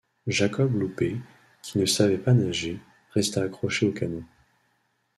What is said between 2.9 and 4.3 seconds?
resta accroché au canot.